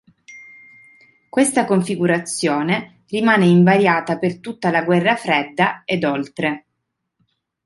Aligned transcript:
Questa 1.29 1.65
configurazione 1.65 3.03
rimane 3.09 3.45
invariata 3.45 4.17
per 4.17 4.39
tutta 4.39 4.71
la 4.71 4.81
guerra 4.81 5.15
fredda 5.15 5.83
ed 5.85 6.03
oltre. 6.05 6.65